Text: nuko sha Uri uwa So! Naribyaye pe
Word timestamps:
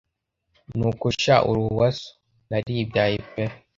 nuko 0.77 1.05
sha 1.21 1.35
Uri 1.49 1.59
uwa 1.67 1.87
So! 1.97 2.09
Naribyaye 2.49 3.17
pe 3.31 3.43